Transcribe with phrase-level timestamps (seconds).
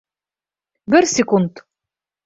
[0.95, 1.65] Бер секунд!